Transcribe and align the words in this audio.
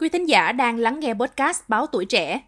Quý 0.00 0.08
thính 0.08 0.28
giả 0.28 0.52
đang 0.52 0.78
lắng 0.78 1.00
nghe 1.00 1.14
podcast 1.14 1.62
Báo 1.68 1.86
Tuổi 1.86 2.04
Trẻ. 2.04 2.40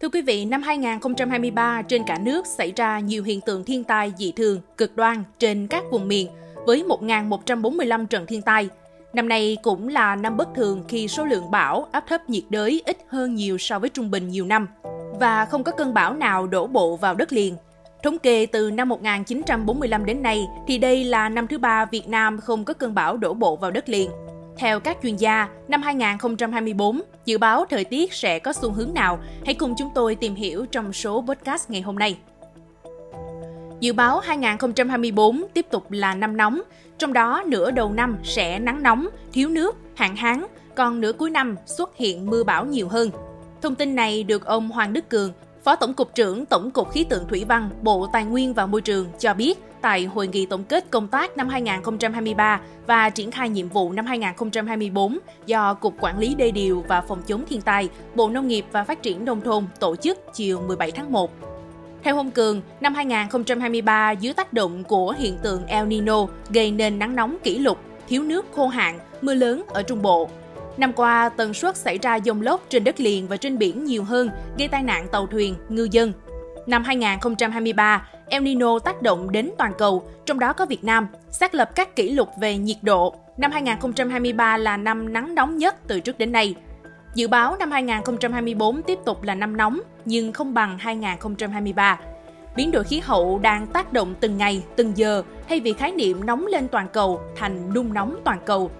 Thưa 0.00 0.08
quý 0.12 0.22
vị, 0.22 0.44
năm 0.44 0.62
2023 0.62 1.82
trên 1.82 2.02
cả 2.06 2.18
nước 2.22 2.46
xảy 2.46 2.72
ra 2.76 3.00
nhiều 3.00 3.22
hiện 3.22 3.40
tượng 3.40 3.64
thiên 3.64 3.84
tai 3.84 4.12
dị 4.18 4.32
thường, 4.32 4.60
cực 4.76 4.96
đoan 4.96 5.22
trên 5.38 5.66
các 5.66 5.84
vùng 5.90 6.08
miền 6.08 6.28
với 6.66 6.84
1.145 6.88 8.06
trận 8.06 8.26
thiên 8.26 8.42
tai. 8.42 8.68
Năm 9.12 9.28
nay 9.28 9.56
cũng 9.62 9.88
là 9.88 10.16
năm 10.16 10.36
bất 10.36 10.48
thường 10.54 10.84
khi 10.88 11.08
số 11.08 11.24
lượng 11.24 11.50
bão, 11.50 11.88
áp 11.92 12.04
thấp 12.08 12.30
nhiệt 12.30 12.44
đới 12.48 12.82
ít 12.86 12.96
hơn 13.08 13.34
nhiều 13.34 13.58
so 13.58 13.78
với 13.78 13.88
trung 13.88 14.10
bình 14.10 14.28
nhiều 14.28 14.46
năm 14.46 14.68
và 15.20 15.44
không 15.44 15.64
có 15.64 15.72
cơn 15.72 15.94
bão 15.94 16.14
nào 16.14 16.46
đổ 16.46 16.66
bộ 16.66 16.96
vào 16.96 17.14
đất 17.14 17.32
liền. 17.32 17.56
Thống 18.02 18.18
kê 18.18 18.46
từ 18.46 18.70
năm 18.70 18.88
1945 18.88 20.04
đến 20.04 20.22
nay 20.22 20.46
thì 20.66 20.78
đây 20.78 21.04
là 21.04 21.28
năm 21.28 21.46
thứ 21.46 21.58
ba 21.58 21.84
Việt 21.84 22.08
Nam 22.08 22.40
không 22.40 22.64
có 22.64 22.74
cơn 22.74 22.94
bão 22.94 23.16
đổ 23.16 23.34
bộ 23.34 23.56
vào 23.56 23.70
đất 23.70 23.88
liền. 23.88 24.10
Theo 24.58 24.80
các 24.80 24.98
chuyên 25.02 25.16
gia, 25.16 25.48
năm 25.68 25.82
2024, 25.82 27.00
dự 27.24 27.38
báo 27.38 27.64
thời 27.70 27.84
tiết 27.84 28.12
sẽ 28.12 28.38
có 28.38 28.52
xu 28.52 28.72
hướng 28.72 28.94
nào? 28.94 29.18
Hãy 29.44 29.54
cùng 29.54 29.74
chúng 29.78 29.90
tôi 29.94 30.14
tìm 30.14 30.34
hiểu 30.34 30.66
trong 30.66 30.92
số 30.92 31.24
podcast 31.28 31.70
ngày 31.70 31.80
hôm 31.80 31.98
nay. 31.98 32.16
Dự 33.80 33.92
báo 33.92 34.20
2024 34.20 35.42
tiếp 35.54 35.66
tục 35.70 35.90
là 35.90 36.14
năm 36.14 36.36
nóng, 36.36 36.60
trong 36.98 37.12
đó 37.12 37.42
nửa 37.46 37.70
đầu 37.70 37.92
năm 37.92 38.18
sẽ 38.24 38.58
nắng 38.58 38.82
nóng, 38.82 39.08
thiếu 39.32 39.48
nước, 39.48 39.76
hạn 39.94 40.16
hán, 40.16 40.46
còn 40.74 41.00
nửa 41.00 41.12
cuối 41.12 41.30
năm 41.30 41.56
xuất 41.66 41.96
hiện 41.96 42.26
mưa 42.26 42.44
bão 42.44 42.64
nhiều 42.66 42.88
hơn. 42.88 43.10
Thông 43.62 43.74
tin 43.74 43.94
này 43.94 44.22
được 44.22 44.44
ông 44.44 44.68
Hoàng 44.68 44.92
Đức 44.92 45.08
Cường, 45.08 45.32
Phó 45.66 45.76
Tổng 45.76 45.94
cục 45.94 46.14
trưởng 46.14 46.46
Tổng 46.46 46.70
cục 46.70 46.90
Khí 46.90 47.04
tượng 47.04 47.28
Thủy 47.28 47.44
văn, 47.48 47.70
Bộ 47.82 48.06
Tài 48.12 48.24
nguyên 48.24 48.54
và 48.54 48.66
Môi 48.66 48.80
trường 48.80 49.06
cho 49.18 49.34
biết 49.34 49.58
tại 49.80 50.04
hội 50.04 50.26
nghị 50.26 50.46
tổng 50.46 50.64
kết 50.64 50.90
công 50.90 51.08
tác 51.08 51.36
năm 51.36 51.48
2023 51.48 52.60
và 52.86 53.10
triển 53.10 53.30
khai 53.30 53.48
nhiệm 53.48 53.68
vụ 53.68 53.92
năm 53.92 54.06
2024 54.06 55.18
do 55.46 55.74
Cục 55.74 55.94
Quản 56.00 56.18
lý 56.18 56.34
Đê 56.34 56.50
điều 56.50 56.84
và 56.88 57.00
Phòng 57.00 57.22
chống 57.26 57.44
thiên 57.48 57.60
tai, 57.60 57.88
Bộ 58.14 58.28
Nông 58.28 58.48
nghiệp 58.48 58.64
và 58.72 58.84
Phát 58.84 59.02
triển 59.02 59.24
nông 59.24 59.40
thôn 59.40 59.64
tổ 59.80 59.96
chức 59.96 60.18
chiều 60.34 60.60
17 60.60 60.90
tháng 60.90 61.12
1. 61.12 61.30
Theo 62.02 62.16
ông 62.16 62.30
Cường, 62.30 62.62
năm 62.80 62.94
2023 62.94 64.10
dưới 64.10 64.34
tác 64.34 64.52
động 64.52 64.84
của 64.84 65.14
hiện 65.18 65.38
tượng 65.42 65.66
El 65.66 65.86
Nino 65.86 66.26
gây 66.50 66.70
nên 66.70 66.98
nắng 66.98 67.16
nóng 67.16 67.36
kỷ 67.42 67.58
lục, 67.58 67.78
thiếu 68.08 68.22
nước 68.22 68.46
khô 68.54 68.68
hạn, 68.68 68.98
mưa 69.20 69.34
lớn 69.34 69.62
ở 69.68 69.82
Trung 69.82 70.02
Bộ. 70.02 70.28
Năm 70.76 70.92
qua, 70.92 71.28
tần 71.28 71.54
suất 71.54 71.76
xảy 71.76 71.98
ra 71.98 72.18
dông 72.24 72.42
lốc 72.42 72.64
trên 72.68 72.84
đất 72.84 73.00
liền 73.00 73.28
và 73.28 73.36
trên 73.36 73.58
biển 73.58 73.84
nhiều 73.84 74.04
hơn, 74.04 74.30
gây 74.58 74.68
tai 74.68 74.82
nạn 74.82 75.08
tàu 75.08 75.26
thuyền, 75.26 75.54
ngư 75.68 75.88
dân. 75.90 76.12
Năm 76.66 76.84
2023, 76.84 78.08
El 78.28 78.42
Nino 78.42 78.78
tác 78.78 79.02
động 79.02 79.32
đến 79.32 79.50
toàn 79.58 79.72
cầu, 79.78 80.08
trong 80.26 80.38
đó 80.38 80.52
có 80.52 80.66
Việt 80.66 80.84
Nam, 80.84 81.08
xác 81.30 81.54
lập 81.54 81.70
các 81.74 81.96
kỷ 81.96 82.10
lục 82.10 82.28
về 82.40 82.58
nhiệt 82.58 82.76
độ. 82.82 83.14
Năm 83.36 83.52
2023 83.52 84.56
là 84.56 84.76
năm 84.76 85.12
nắng 85.12 85.34
nóng 85.34 85.58
nhất 85.58 85.76
từ 85.88 86.00
trước 86.00 86.18
đến 86.18 86.32
nay. 86.32 86.54
Dự 87.14 87.28
báo 87.28 87.56
năm 87.56 87.70
2024 87.70 88.82
tiếp 88.82 88.98
tục 89.04 89.22
là 89.22 89.34
năm 89.34 89.56
nóng, 89.56 89.80
nhưng 90.04 90.32
không 90.32 90.54
bằng 90.54 90.78
2023. 90.78 91.98
Biến 92.56 92.70
đổi 92.70 92.84
khí 92.84 93.00
hậu 93.04 93.38
đang 93.38 93.66
tác 93.66 93.92
động 93.92 94.14
từng 94.20 94.36
ngày, 94.36 94.62
từng 94.76 94.92
giờ, 94.96 95.22
thay 95.48 95.60
vì 95.60 95.72
khái 95.72 95.92
niệm 95.92 96.26
nóng 96.26 96.46
lên 96.46 96.68
toàn 96.68 96.88
cầu 96.92 97.20
thành 97.36 97.74
nung 97.74 97.94
nóng 97.94 98.16
toàn 98.24 98.38
cầu. 98.46 98.70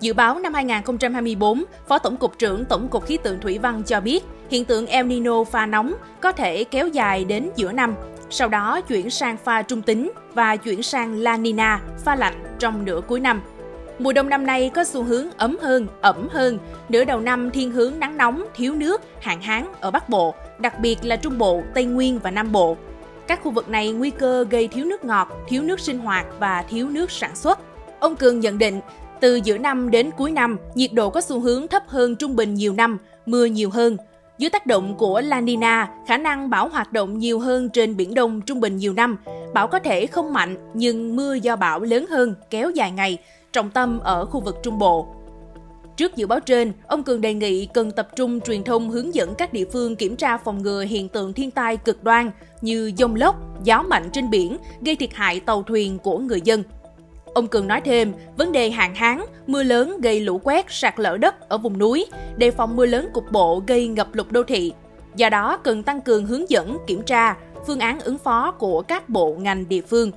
Dự 0.00 0.12
báo 0.12 0.38
năm 0.38 0.54
2024, 0.54 1.64
Phó 1.88 1.98
Tổng 1.98 2.16
cục 2.16 2.38
trưởng 2.38 2.64
Tổng 2.64 2.88
cục 2.88 3.06
Khí 3.06 3.18
tượng 3.22 3.40
Thủy 3.40 3.58
văn 3.58 3.82
cho 3.86 4.00
biết, 4.00 4.24
hiện 4.50 4.64
tượng 4.64 4.86
El 4.86 5.06
Nino 5.06 5.44
pha 5.44 5.66
nóng 5.66 5.94
có 6.20 6.32
thể 6.32 6.64
kéo 6.64 6.88
dài 6.88 7.24
đến 7.24 7.50
giữa 7.56 7.72
năm, 7.72 7.94
sau 8.30 8.48
đó 8.48 8.80
chuyển 8.80 9.10
sang 9.10 9.36
pha 9.36 9.62
trung 9.62 9.82
tính 9.82 10.12
và 10.34 10.56
chuyển 10.56 10.82
sang 10.82 11.18
La 11.18 11.36
Nina, 11.36 11.80
pha 12.04 12.16
lạnh 12.16 12.34
trong 12.58 12.84
nửa 12.84 13.00
cuối 13.08 13.20
năm. 13.20 13.42
Mùa 13.98 14.12
đông 14.12 14.28
năm 14.28 14.46
nay 14.46 14.70
có 14.74 14.84
xu 14.84 15.02
hướng 15.02 15.26
ấm 15.36 15.56
hơn, 15.62 15.86
ẩm 16.00 16.28
hơn, 16.30 16.58
nửa 16.88 17.04
đầu 17.04 17.20
năm 17.20 17.50
thiên 17.50 17.70
hướng 17.70 17.92
nắng 17.98 18.16
nóng, 18.16 18.44
thiếu 18.54 18.74
nước, 18.74 19.02
hạn 19.20 19.40
hán 19.42 19.64
ở 19.80 19.90
Bắc 19.90 20.08
Bộ, 20.08 20.34
đặc 20.58 20.78
biệt 20.80 20.96
là 21.02 21.16
Trung 21.16 21.38
Bộ, 21.38 21.62
Tây 21.74 21.84
Nguyên 21.84 22.18
và 22.18 22.30
Nam 22.30 22.52
Bộ. 22.52 22.76
Các 23.26 23.40
khu 23.42 23.50
vực 23.50 23.68
này 23.68 23.92
nguy 23.92 24.10
cơ 24.10 24.44
gây 24.50 24.68
thiếu 24.68 24.84
nước 24.84 25.04
ngọt, 25.04 25.28
thiếu 25.48 25.62
nước 25.62 25.80
sinh 25.80 25.98
hoạt 25.98 26.26
và 26.38 26.62
thiếu 26.62 26.88
nước 26.88 27.10
sản 27.10 27.36
xuất. 27.36 27.58
Ông 28.00 28.16
Cường 28.16 28.40
nhận 28.40 28.58
định, 28.58 28.80
từ 29.20 29.40
giữa 29.44 29.58
năm 29.58 29.90
đến 29.90 30.10
cuối 30.16 30.30
năm, 30.30 30.56
nhiệt 30.74 30.92
độ 30.92 31.10
có 31.10 31.20
xu 31.20 31.40
hướng 31.40 31.68
thấp 31.68 31.82
hơn 31.86 32.16
trung 32.16 32.36
bình 32.36 32.54
nhiều 32.54 32.72
năm, 32.72 32.98
mưa 33.26 33.44
nhiều 33.44 33.70
hơn. 33.70 33.96
Dưới 34.38 34.50
tác 34.50 34.66
động 34.66 34.94
của 34.98 35.20
La 35.20 35.40
Nina, 35.40 35.90
khả 36.06 36.16
năng 36.16 36.50
bão 36.50 36.68
hoạt 36.68 36.92
động 36.92 37.18
nhiều 37.18 37.38
hơn 37.38 37.68
trên 37.68 37.96
Biển 37.96 38.14
Đông 38.14 38.40
trung 38.40 38.60
bình 38.60 38.76
nhiều 38.76 38.92
năm. 38.92 39.16
Bão 39.54 39.66
có 39.66 39.78
thể 39.78 40.06
không 40.06 40.32
mạnh, 40.32 40.56
nhưng 40.74 41.16
mưa 41.16 41.34
do 41.34 41.56
bão 41.56 41.80
lớn 41.80 42.06
hơn, 42.10 42.34
kéo 42.50 42.70
dài 42.70 42.90
ngày, 42.90 43.18
trọng 43.52 43.70
tâm 43.70 44.00
ở 44.00 44.26
khu 44.26 44.40
vực 44.40 44.56
Trung 44.62 44.78
Bộ. 44.78 45.06
Trước 45.96 46.16
dự 46.16 46.26
báo 46.26 46.40
trên, 46.40 46.72
ông 46.86 47.02
Cường 47.02 47.20
đề 47.20 47.34
nghị 47.34 47.66
cần 47.66 47.90
tập 47.90 48.08
trung 48.16 48.40
truyền 48.40 48.64
thông 48.64 48.90
hướng 48.90 49.14
dẫn 49.14 49.34
các 49.34 49.52
địa 49.52 49.64
phương 49.72 49.96
kiểm 49.96 50.16
tra 50.16 50.36
phòng 50.36 50.62
ngừa 50.62 50.82
hiện 50.82 51.08
tượng 51.08 51.32
thiên 51.32 51.50
tai 51.50 51.76
cực 51.76 52.04
đoan 52.04 52.30
như 52.60 52.92
dông 52.98 53.14
lốc, 53.14 53.64
gió 53.64 53.82
mạnh 53.82 54.10
trên 54.12 54.30
biển 54.30 54.56
gây 54.80 54.96
thiệt 54.96 55.10
hại 55.14 55.40
tàu 55.40 55.62
thuyền 55.62 55.98
của 55.98 56.18
người 56.18 56.40
dân. 56.40 56.62
Ông 57.34 57.48
Cường 57.48 57.68
nói 57.68 57.80
thêm, 57.80 58.12
vấn 58.36 58.52
đề 58.52 58.70
hạn 58.70 58.94
hán, 58.94 59.20
mưa 59.46 59.62
lớn 59.62 60.00
gây 60.00 60.20
lũ 60.20 60.40
quét, 60.44 60.66
sạt 60.68 60.94
lở 61.00 61.16
đất 61.16 61.48
ở 61.48 61.58
vùng 61.58 61.78
núi, 61.78 62.06
đề 62.36 62.50
phòng 62.50 62.76
mưa 62.76 62.86
lớn 62.86 63.08
cục 63.12 63.32
bộ 63.32 63.62
gây 63.66 63.88
ngập 63.88 64.14
lụt 64.14 64.26
đô 64.30 64.42
thị. 64.42 64.72
Do 65.16 65.28
đó, 65.28 65.56
cần 65.56 65.82
tăng 65.82 66.00
cường 66.00 66.26
hướng 66.26 66.50
dẫn, 66.50 66.78
kiểm 66.86 67.02
tra, 67.02 67.36
phương 67.66 67.80
án 67.80 68.00
ứng 68.00 68.18
phó 68.18 68.50
của 68.50 68.82
các 68.82 69.08
bộ 69.08 69.34
ngành 69.38 69.68
địa 69.68 69.80
phương. 69.80 70.10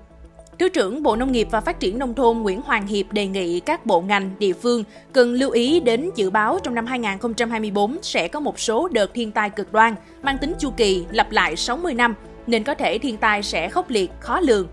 Thứ 0.59 0.69
trưởng 0.69 1.03
Bộ 1.03 1.15
Nông 1.15 1.31
nghiệp 1.31 1.47
và 1.51 1.61
Phát 1.61 1.79
triển 1.79 1.99
Nông 1.99 2.13
thôn 2.13 2.37
Nguyễn 2.37 2.61
Hoàng 2.61 2.87
Hiệp 2.87 3.11
đề 3.11 3.27
nghị 3.27 3.59
các 3.59 3.85
bộ 3.85 4.01
ngành, 4.01 4.31
địa 4.39 4.53
phương 4.53 4.83
cần 5.13 5.33
lưu 5.33 5.51
ý 5.51 5.79
đến 5.79 6.09
dự 6.15 6.29
báo 6.29 6.59
trong 6.63 6.75
năm 6.75 6.85
2024 6.85 7.97
sẽ 8.01 8.27
có 8.27 8.39
một 8.39 8.59
số 8.59 8.87
đợt 8.91 9.13
thiên 9.13 9.31
tai 9.31 9.49
cực 9.49 9.73
đoan, 9.73 9.95
mang 10.23 10.37
tính 10.37 10.53
chu 10.59 10.71
kỳ 10.77 11.05
lặp 11.11 11.31
lại 11.31 11.55
60 11.55 11.93
năm, 11.93 12.15
nên 12.47 12.63
có 12.63 12.75
thể 12.75 12.97
thiên 12.97 13.17
tai 13.17 13.43
sẽ 13.43 13.69
khốc 13.69 13.89
liệt, 13.89 14.11
khó 14.19 14.39
lường. 14.39 14.67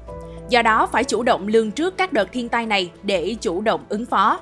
Do 0.51 0.63
đó 0.63 0.89
phải 0.93 1.05
chủ 1.05 1.23
động 1.23 1.49
lường 1.49 1.71
trước 1.71 1.97
các 1.97 2.13
đợt 2.13 2.33
thiên 2.33 2.49
tai 2.49 2.67
này 2.67 2.91
để 3.03 3.37
chủ 3.41 3.61
động 3.61 3.85
ứng 3.89 4.07
phó. 4.07 4.41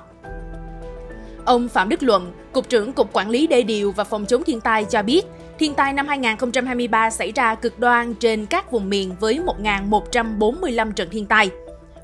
Ông 1.45 1.69
Phạm 1.69 1.89
Đức 1.89 2.03
Luận, 2.03 2.31
Cục 2.51 2.69
trưởng 2.69 2.93
Cục 2.93 3.13
Quản 3.13 3.29
lý 3.29 3.47
Đê 3.47 3.61
điều 3.61 3.91
và 3.91 4.03
Phòng 4.03 4.25
chống 4.25 4.43
thiên 4.43 4.61
tai 4.61 4.85
cho 4.85 5.03
biết, 5.03 5.25
thiên 5.59 5.73
tai 5.73 5.93
năm 5.93 6.07
2023 6.07 7.09
xảy 7.09 7.31
ra 7.31 7.55
cực 7.55 7.79
đoan 7.79 8.13
trên 8.13 8.45
các 8.45 8.71
vùng 8.71 8.89
miền 8.89 9.15
với 9.19 9.39
1.145 9.63 10.91
trận 10.91 11.09
thiên 11.11 11.25
tai. 11.25 11.49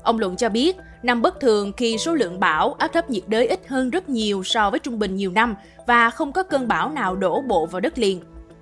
Ông 0.02 0.18
Luận 0.18 0.36
cho 0.36 0.48
biết, 0.48 0.76
năm 1.02 1.22
bất 1.22 1.40
thường 1.40 1.72
khi 1.76 1.98
số 1.98 2.14
lượng 2.14 2.40
bão, 2.40 2.74
áp 2.78 2.88
thấp 2.88 3.10
nhiệt 3.10 3.22
đới 3.26 3.46
ít 3.46 3.60
hơn 3.68 3.90
rất 3.90 4.08
nhiều 4.08 4.42
so 4.44 4.70
với 4.70 4.78
trung 4.78 4.98
bình 4.98 5.16
nhiều 5.16 5.30
năm 5.30 5.54
và 5.86 6.10
không 6.10 6.32
có 6.32 6.42
cơn 6.42 6.68
bão 6.68 6.90
nào 6.90 7.16
đổ 7.16 7.40
bộ 7.40 7.66
vào 7.66 7.80
đất 7.80 7.98
liền. 7.98 8.20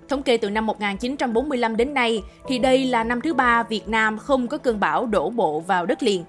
Thống 0.08 0.22
kê 0.22 0.36
từ 0.36 0.50
năm 0.50 0.66
1945 0.66 1.76
đến 1.76 1.94
nay 1.94 2.22
thì 2.48 2.58
đây 2.58 2.84
là 2.84 3.04
năm 3.04 3.20
thứ 3.20 3.34
ba 3.34 3.62
Việt 3.62 3.88
Nam 3.88 4.18
không 4.18 4.48
có 4.48 4.58
cơn 4.58 4.80
bão 4.80 5.06
đổ 5.06 5.30
bộ 5.30 5.60
vào 5.60 5.86
đất 5.86 6.02
liền. 6.02 6.24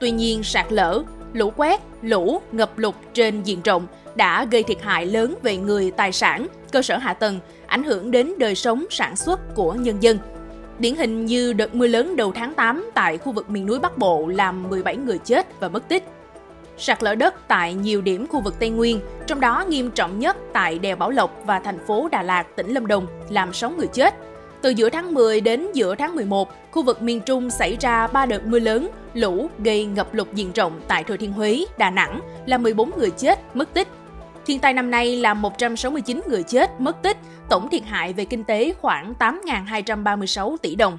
Tuy 0.00 0.10
nhiên, 0.10 0.42
sạt 0.42 0.72
lở, 0.72 1.02
lũ 1.32 1.52
quét, 1.56 1.80
lũ, 2.02 2.40
ngập 2.52 2.78
lụt 2.78 2.94
trên 3.14 3.42
diện 3.42 3.62
rộng 3.64 3.86
đã 4.14 4.44
gây 4.44 4.62
thiệt 4.62 4.82
hại 4.82 5.06
lớn 5.06 5.34
về 5.42 5.56
người, 5.56 5.90
tài 5.90 6.12
sản, 6.12 6.46
cơ 6.72 6.82
sở 6.82 6.96
hạ 6.96 7.14
tầng, 7.14 7.40
ảnh 7.66 7.84
hưởng 7.84 8.10
đến 8.10 8.32
đời 8.38 8.54
sống 8.54 8.84
sản 8.90 9.16
xuất 9.16 9.54
của 9.54 9.72
nhân 9.72 9.96
dân. 10.00 10.18
Điển 10.78 10.94
hình 10.94 11.26
như 11.26 11.52
đợt 11.52 11.74
mưa 11.74 11.86
lớn 11.86 12.16
đầu 12.16 12.32
tháng 12.32 12.54
8 12.54 12.90
tại 12.94 13.18
khu 13.18 13.32
vực 13.32 13.50
miền 13.50 13.66
núi 13.66 13.78
Bắc 13.78 13.98
Bộ 13.98 14.26
làm 14.26 14.68
17 14.68 14.96
người 14.96 15.18
chết 15.18 15.60
và 15.60 15.68
mất 15.68 15.88
tích. 15.88 16.04
Sạt 16.78 17.02
lở 17.02 17.14
đất 17.14 17.34
tại 17.48 17.74
nhiều 17.74 18.00
điểm 18.00 18.26
khu 18.26 18.40
vực 18.40 18.54
Tây 18.58 18.70
Nguyên, 18.70 19.00
trong 19.26 19.40
đó 19.40 19.64
nghiêm 19.68 19.90
trọng 19.90 20.18
nhất 20.18 20.36
tại 20.52 20.78
đèo 20.78 20.96
Bảo 20.96 21.10
Lộc 21.10 21.42
và 21.46 21.58
thành 21.58 21.78
phố 21.86 22.08
Đà 22.12 22.22
Lạt, 22.22 22.44
tỉnh 22.56 22.74
Lâm 22.74 22.86
Đồng, 22.86 23.06
làm 23.28 23.52
6 23.52 23.70
người 23.70 23.86
chết. 23.92 24.14
Từ 24.62 24.70
giữa 24.70 24.90
tháng 24.90 25.14
10 25.14 25.40
đến 25.40 25.66
giữa 25.74 25.94
tháng 25.94 26.14
11, 26.14 26.48
khu 26.70 26.82
vực 26.82 27.02
miền 27.02 27.20
Trung 27.20 27.50
xảy 27.50 27.76
ra 27.80 28.06
3 28.06 28.26
đợt 28.26 28.46
mưa 28.46 28.58
lớn, 28.58 28.88
lũ 29.14 29.48
gây 29.58 29.84
ngập 29.84 30.14
lụt 30.14 30.32
diện 30.32 30.52
rộng 30.52 30.80
tại 30.88 31.04
Thừa 31.04 31.16
Thiên 31.16 31.32
Huế, 31.32 31.64
Đà 31.78 31.90
Nẵng, 31.90 32.20
làm 32.46 32.62
14 32.62 32.90
người 32.96 33.10
chết, 33.10 33.56
mất 33.56 33.74
tích. 33.74 33.88
Thiên 34.46 34.58
tai 34.58 34.72
năm 34.72 34.90
nay 34.90 35.16
là 35.16 35.34
169 35.34 36.20
người 36.26 36.42
chết, 36.42 36.80
mất 36.80 37.02
tích, 37.02 37.16
tổng 37.48 37.68
thiệt 37.70 37.82
hại 37.84 38.12
về 38.12 38.24
kinh 38.24 38.44
tế 38.44 38.74
khoảng 38.80 39.14
8.236 39.18 40.56
tỷ 40.56 40.74
đồng. 40.74 40.98